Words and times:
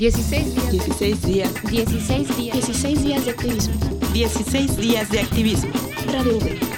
16 0.00 0.54
días. 0.54 0.72
16 0.72 1.22
días. 1.26 1.54
16 1.62 2.36
días. 2.38 2.56
16 2.56 3.04
días 3.04 3.24
de 3.26 3.30
activismo. 3.32 3.74
16 4.14 4.76
días 4.78 5.10
de 5.10 5.20
activismo. 5.20 5.70
Radio 6.06 6.38
V. 6.38 6.69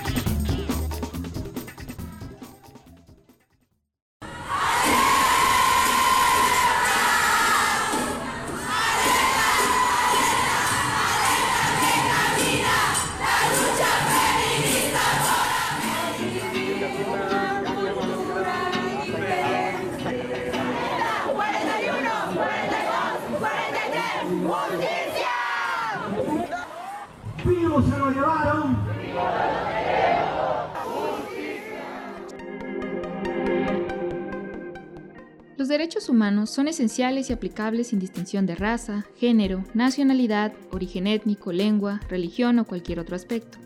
derechos 35.73 36.11
humanos 36.11 36.51
son 36.51 36.69
esenciales 36.69 37.31
y 37.31 37.33
aplicables 37.33 37.89
sin 37.89 37.99
distinción 37.99 38.45
de 38.45 38.55
raza, 38.55 39.07
género, 39.17 39.65
nacionalidad, 39.73 40.53
origen 40.71 41.07
étnico, 41.07 41.51
lengua, 41.51 42.01
religión 42.09 42.59
o 42.59 42.67
cualquier 42.67 43.01
otro 43.01 43.17
aspecto. 43.17 43.57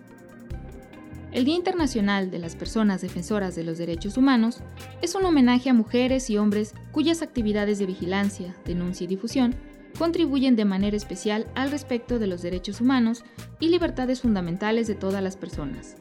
El 1.33 1.45
Día 1.45 1.56
Internacional 1.56 2.30
de 2.30 2.38
las 2.38 2.55
Personas 2.55 3.02
Defensoras 3.02 3.56
de 3.56 3.64
los 3.64 3.77
Derechos 3.77 4.16
Humanos 4.16 4.61
es 5.02 5.16
un 5.16 5.24
homenaje 5.24 5.69
a 5.69 5.74
mujeres 5.74 6.30
y 6.30 6.38
hombres 6.38 6.74
cuyas 6.92 7.23
actividades 7.23 7.80
de 7.80 7.87
vigilancia, 7.87 8.56
denuncia 8.64 9.05
y 9.05 9.09
difusión 9.09 9.56
contribuyen 9.98 10.55
de 10.55 10.64
manera 10.64 10.97
especial 10.97 11.48
al 11.56 11.73
respecto 11.73 12.20
de 12.20 12.28
los 12.28 12.41
derechos 12.41 12.80
humanos 12.80 13.25
y 13.58 13.69
libertades 13.69 14.20
fundamentales 14.20 14.86
de 14.86 14.95
todas 14.95 15.23
las 15.23 15.36
personas. 15.36 15.97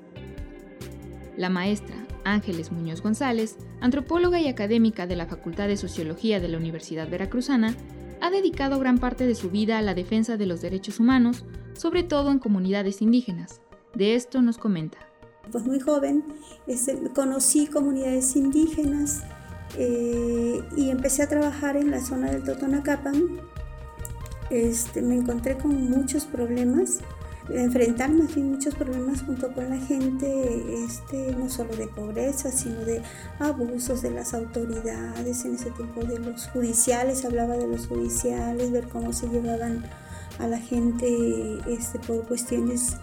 La 1.35 1.49
maestra 1.49 2.04
Ángeles 2.25 2.71
Muñoz 2.71 3.01
González, 3.01 3.57
antropóloga 3.79 4.41
y 4.41 4.47
académica 4.47 5.07
de 5.07 5.15
la 5.15 5.27
Facultad 5.27 5.67
de 5.67 5.77
Sociología 5.77 6.39
de 6.39 6.49
la 6.49 6.57
Universidad 6.57 7.09
Veracruzana, 7.09 7.75
ha 8.21 8.29
dedicado 8.29 8.79
gran 8.79 8.97
parte 8.97 9.25
de 9.27 9.35
su 9.35 9.49
vida 9.49 9.77
a 9.77 9.81
la 9.81 9.93
defensa 9.93 10.35
de 10.35 10.45
los 10.45 10.61
derechos 10.61 10.99
humanos, 10.99 11.45
sobre 11.73 12.03
todo 12.03 12.31
en 12.31 12.39
comunidades 12.39 13.01
indígenas. 13.01 13.61
De 13.93 14.15
esto 14.15 14.41
nos 14.41 14.57
comenta. 14.57 14.97
Pues 15.51 15.65
muy 15.65 15.79
joven 15.79 16.23
este, 16.67 16.97
conocí 17.13 17.67
comunidades 17.67 18.35
indígenas 18.35 19.23
eh, 19.77 20.61
y 20.75 20.89
empecé 20.89 21.23
a 21.23 21.29
trabajar 21.29 21.77
en 21.77 21.91
la 21.91 22.01
zona 22.01 22.31
del 22.31 22.43
Totonacapan. 22.43 23.39
Este, 24.49 25.01
me 25.01 25.15
encontré 25.15 25.57
con 25.57 25.89
muchos 25.89 26.25
problemas, 26.25 26.99
enfrentarme 27.49 28.25
a 28.25 28.39
muchos 28.39 28.75
problemas 28.75 29.21
junto 29.21 29.53
con 29.53 29.69
la 29.69 29.77
gente, 29.77 30.83
este, 30.85 31.35
no 31.37 31.49
solo 31.49 31.75
de 31.75 31.87
pobreza, 31.87 32.51
sino 32.51 32.79
de 32.81 33.01
abusos 33.39 34.01
de 34.01 34.11
las 34.11 34.33
autoridades, 34.33 35.45
en 35.45 35.55
ese 35.55 35.71
tiempo 35.71 36.03
de 36.03 36.19
los 36.19 36.47
judiciales, 36.47 37.25
hablaba 37.25 37.55
de 37.57 37.67
los 37.67 37.87
judiciales, 37.87 38.71
ver 38.71 38.87
cómo 38.87 39.13
se 39.13 39.27
llevaban 39.27 39.83
a 40.39 40.47
la 40.47 40.59
gente 40.59 41.59
este, 41.67 41.99
por 41.99 42.25
cuestiones 42.27 42.97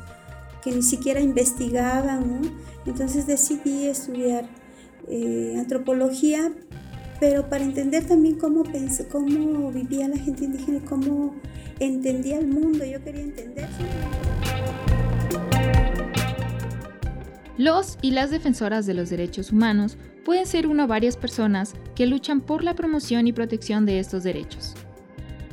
que 0.63 0.73
ni 0.73 0.83
siquiera 0.83 1.20
investigaban. 1.20 2.43
¿no? 2.43 2.51
Entonces 2.87 3.27
decidí 3.27 3.87
estudiar 3.87 4.47
eh, 5.09 5.57
antropología, 5.59 6.53
pero 7.23 7.48
para 7.48 7.62
entender 7.62 8.05
también 8.05 8.34
cómo, 8.34 8.65
pensé, 8.65 9.06
cómo 9.06 9.70
vivía 9.70 10.09
la 10.09 10.17
gente 10.17 10.45
indígena 10.45 10.78
y 10.78 10.81
cómo 10.81 11.37
entendía 11.79 12.37
el 12.41 12.48
mundo. 12.48 12.84
Yo 12.84 13.01
quería 13.05 13.23
entender. 13.23 13.69
Los 17.57 17.97
y 18.02 18.11
las 18.11 18.30
defensoras 18.30 18.86
de 18.86 18.95
los 18.95 19.08
derechos 19.08 19.52
humanos 19.52 19.97
pueden 20.24 20.47
ser 20.47 20.67
una 20.67 20.86
o 20.86 20.89
varias 20.89 21.17
personas 21.17 21.74
que 21.95 22.07
luchan 22.07 22.41
por 22.41 22.64
la 22.64 22.74
promoción 22.74 23.29
y 23.29 23.33
protección 23.33 23.86
de 23.86 24.01
estos 24.01 24.24
derechos. 24.24 24.74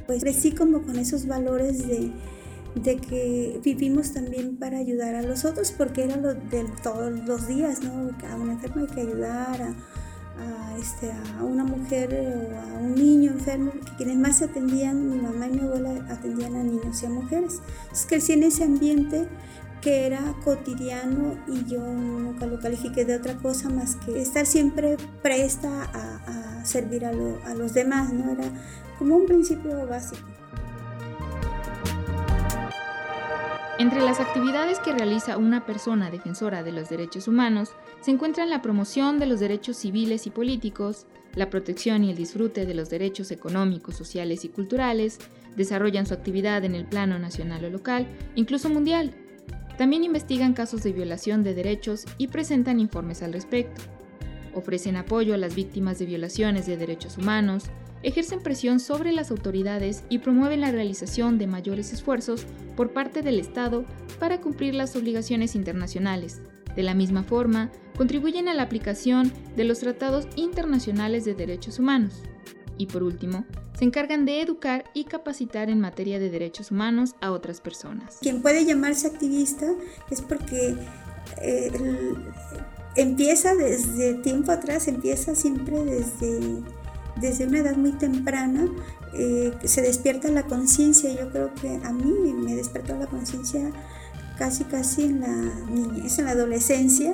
Pues 0.08 0.24
crecí 0.24 0.54
como 0.54 0.82
con 0.82 0.98
esos 0.98 1.28
valores 1.28 1.88
de, 1.88 2.12
de 2.82 2.98
que 2.98 3.62
vivimos 3.64 4.12
también 4.12 4.58
para 4.58 4.80
ayudar 4.80 5.14
a 5.14 5.22
los 5.22 5.46
otros, 5.46 5.72
porque 5.72 6.06
era 6.06 6.18
lo 6.18 6.34
de 6.34 6.66
todos 6.82 7.12
los 7.28 7.48
días, 7.48 7.84
¿no? 7.84 8.10
A 8.28 8.36
un 8.38 8.50
enfermo 8.50 8.88
hay 8.88 8.96
que 8.96 9.02
ayudar, 9.02 9.62
a, 9.62 9.76
a, 10.40 10.78
este, 10.78 11.12
a 11.12 11.44
una 11.44 11.64
mujer 11.64 12.14
o 12.14 12.60
a 12.60 12.80
un 12.80 12.96
niño 12.96 13.32
enfermo, 13.32 13.72
que 13.72 13.96
quienes 13.98 14.18
más 14.18 14.42
atendían, 14.42 15.10
mi 15.10 15.18
mamá 15.18 15.48
y 15.48 15.52
mi 15.52 15.62
abuela 15.62 16.06
atendían 16.10 16.56
a 16.56 16.64
niños 16.64 17.02
y 17.04 17.06
a 17.06 17.10
mujeres. 17.10 17.62
Entonces 17.84 18.06
crecí 18.08 18.34
en 18.34 18.44
ese 18.44 18.64
ambiente 18.64 19.28
que 19.82 20.06
era 20.06 20.36
cotidiano 20.44 21.36
y 21.48 21.66
yo 21.66 21.80
nunca 21.80 22.46
lo 22.46 22.60
califiqué 22.60 23.06
de 23.06 23.16
otra 23.16 23.38
cosa 23.38 23.70
más 23.70 23.96
que 23.96 24.22
estar 24.22 24.46
siempre 24.46 24.98
presta 25.22 25.84
a, 25.84 26.60
a 26.60 26.66
servir 26.66 27.06
a, 27.06 27.14
lo, 27.14 27.40
a 27.46 27.54
los 27.54 27.74
demás, 27.74 28.12
¿no? 28.12 28.32
Era 28.32 28.44
como 28.98 29.16
un 29.16 29.26
principio 29.26 29.88
básico. 29.88 30.29
Entre 33.80 34.02
las 34.02 34.20
actividades 34.20 34.78
que 34.80 34.92
realiza 34.92 35.38
una 35.38 35.66
persona 35.66 36.12
defensora 36.12 36.64
de 36.64 36.74
los 36.74 36.90
derechos 36.90 37.30
humanos 37.30 37.70
se 38.02 38.12
encuentran 38.12 38.50
la 38.50 38.62
promoción 38.62 39.20
de 39.20 39.26
los 39.26 39.40
derechos 39.40 39.78
civiles 39.78 40.28
y 40.28 40.32
políticos, 40.32 41.08
la 41.34 41.50
protección 41.50 42.04
y 42.04 42.10
el 42.10 42.18
disfrute 42.18 42.66
de 42.66 42.74
los 42.74 42.90
derechos 42.90 43.32
económicos, 43.32 43.96
sociales 43.96 44.44
y 44.44 44.50
culturales, 44.50 45.18
desarrollan 45.56 46.06
su 46.06 46.14
actividad 46.14 46.66
en 46.66 46.76
el 46.76 46.88
plano 46.88 47.20
nacional 47.20 47.64
o 47.64 47.70
local, 47.70 48.06
incluso 48.36 48.68
mundial. 48.68 49.16
También 49.78 50.04
investigan 50.04 50.54
casos 50.54 50.84
de 50.84 50.92
violación 50.92 51.44
de 51.44 51.54
derechos 51.54 52.04
y 52.18 52.28
presentan 52.28 52.82
informes 52.82 53.24
al 53.24 53.32
respecto. 53.32 53.82
Ofrecen 54.54 54.98
apoyo 54.98 55.34
a 55.34 55.38
las 55.38 55.56
víctimas 55.56 56.00
de 56.00 56.06
violaciones 56.06 56.66
de 56.66 56.76
derechos 56.76 57.18
humanos, 57.18 57.68
ejercen 58.04 58.42
presión 58.42 58.80
sobre 58.80 59.12
las 59.12 59.32
autoridades 59.32 60.04
y 60.10 60.20
promueven 60.20 60.62
la 60.62 60.72
realización 60.72 61.38
de 61.38 61.48
mayores 61.48 61.94
esfuerzos 61.94 62.46
por 62.76 62.94
parte 62.94 63.22
del 63.22 63.40
Estado 63.40 63.86
para 64.20 64.42
cumplir 64.42 64.76
las 64.76 64.96
obligaciones 64.96 65.56
internacionales. 65.56 66.42
De 66.76 66.84
la 66.84 66.94
misma 66.94 67.24
forma, 67.24 67.72
contribuyen 67.98 68.48
a 68.48 68.54
la 68.54 68.64
aplicación 68.64 69.32
de 69.56 69.64
los 69.66 69.80
tratados 69.80 70.28
internacionales 70.36 71.26
de 71.26 71.34
derechos 71.34 71.80
humanos. 71.80 72.22
Y 72.78 72.86
por 72.86 73.04
último, 73.04 73.46
se 73.78 73.86
encargan 73.86 74.26
de 74.26 74.42
educar 74.42 74.86
y 74.94 75.06
capacitar 75.06 75.70
en 75.70 75.80
materia 75.80 76.20
de 76.20 76.30
derechos 76.30 76.72
humanos 76.72 77.16
a 77.22 77.32
otras 77.32 77.60
personas. 77.60 78.18
Quien 78.22 78.42
puede 78.42 78.66
llamarse 78.66 79.08
activista 79.08 79.74
es 80.10 80.22
porque 80.22 80.76
eh, 81.42 81.72
empieza 82.96 83.56
desde 83.56 84.16
tiempo 84.16 84.52
atrás, 84.52 84.88
empieza 84.88 85.36
siempre 85.36 85.84
desde 85.84 86.62
desde 87.22 87.46
una 87.46 87.60
edad 87.60 87.76
muy 87.76 87.92
temprana 87.94 88.68
eh, 89.14 89.54
se 89.64 89.82
despierta 89.82 90.30
la 90.30 90.44
conciencia. 90.44 91.12
Yo 91.14 91.30
creo 91.30 91.54
que 91.54 91.80
a 91.84 91.92
mí 91.92 92.34
me 92.34 92.56
despertó 92.56 92.96
la 92.96 93.08
conciencia 93.08 93.72
casi 94.38 94.64
casi 94.64 95.04
en 95.04 95.22
la 95.22 95.54
niñez, 95.70 96.20
en 96.20 96.26
la 96.26 96.32
adolescencia. 96.32 97.14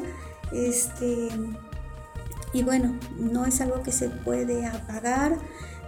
Este, 0.52 1.30
y 2.54 2.64
bueno, 2.64 2.98
no 3.18 3.46
es 3.46 3.62
algo 3.62 3.82
que 3.84 3.92
se 3.92 4.10
puede 4.10 4.66
apagar 4.66 5.38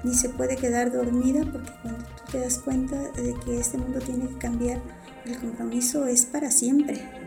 ni 0.04 0.14
se 0.14 0.30
puede 0.30 0.56
quedar 0.58 0.92
dormida 0.92 1.44
porque 1.52 1.72
cuando 1.82 2.04
tú 2.04 2.32
te 2.32 2.40
das 2.40 2.60
cuenta 2.60 2.98
de 3.12 3.36
que 3.46 3.60
este 3.60 3.78
mundo 3.78 4.00
tiene 4.00 4.28
que 4.28 4.38
cambiar, 4.38 4.80
el 5.26 5.38
compromiso 5.38 6.06
es 6.06 6.26
para 6.26 6.52
siempre. 6.52 7.27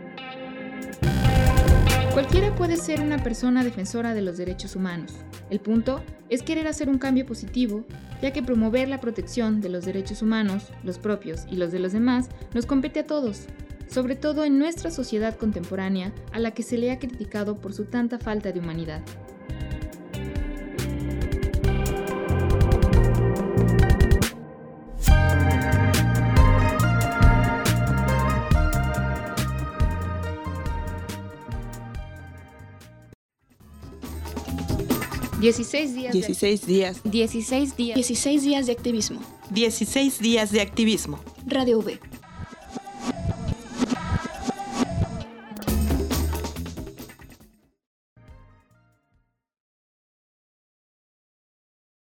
Cualquiera 2.13 2.53
puede 2.55 2.75
ser 2.75 2.99
una 2.99 3.23
persona 3.23 3.63
defensora 3.63 4.13
de 4.13 4.21
los 4.21 4.35
derechos 4.35 4.75
humanos. 4.75 5.13
El 5.49 5.61
punto 5.61 6.03
es 6.27 6.43
querer 6.43 6.67
hacer 6.67 6.89
un 6.89 6.97
cambio 6.97 7.25
positivo, 7.25 7.85
ya 8.21 8.33
que 8.33 8.43
promover 8.43 8.89
la 8.89 8.99
protección 8.99 9.61
de 9.61 9.69
los 9.69 9.85
derechos 9.85 10.21
humanos, 10.21 10.73
los 10.83 10.99
propios 10.99 11.45
y 11.49 11.55
los 11.55 11.71
de 11.71 11.79
los 11.79 11.93
demás, 11.93 12.27
nos 12.53 12.65
compete 12.65 12.99
a 12.99 13.07
todos, 13.07 13.45
sobre 13.87 14.17
todo 14.17 14.43
en 14.43 14.59
nuestra 14.59 14.91
sociedad 14.91 15.37
contemporánea 15.37 16.11
a 16.33 16.39
la 16.39 16.51
que 16.51 16.63
se 16.63 16.77
le 16.77 16.91
ha 16.91 16.99
criticado 16.99 17.61
por 17.61 17.71
su 17.71 17.85
tanta 17.85 18.19
falta 18.19 18.51
de 18.51 18.59
humanidad. 18.59 19.01
Dieciséis 35.41 35.95
días. 35.95 36.13
16 36.13 36.67
días. 36.67 37.01
Dieciséis 37.03 37.75
días. 37.75 37.95
16 37.95 38.43
días 38.43 38.65
de 38.67 38.73
activismo. 38.73 39.19
16 39.49 40.19
días 40.19 40.51
de 40.51 40.61
activismo. 40.61 41.19
Radio 41.47 41.79
V. 41.79 42.10